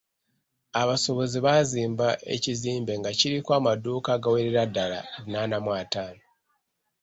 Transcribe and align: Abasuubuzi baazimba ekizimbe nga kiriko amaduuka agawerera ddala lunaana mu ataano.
Abasuubuzi 0.81 1.37
baazimba 1.45 2.07
ekizimbe 2.35 2.93
nga 2.99 3.11
kiriko 3.19 3.51
amaduuka 3.59 4.09
agawerera 4.17 4.63
ddala 4.69 4.99
lunaana 5.19 5.57
mu 5.63 5.71
ataano. 5.81 6.23